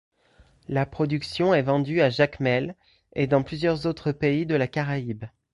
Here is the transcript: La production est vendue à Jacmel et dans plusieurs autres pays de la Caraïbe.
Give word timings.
La 0.67 0.87
production 0.87 1.53
est 1.53 1.61
vendue 1.61 2.01
à 2.01 2.09
Jacmel 2.09 2.73
et 3.13 3.27
dans 3.27 3.43
plusieurs 3.43 3.85
autres 3.85 4.11
pays 4.11 4.47
de 4.47 4.55
la 4.55 4.67
Caraïbe. 4.67 5.25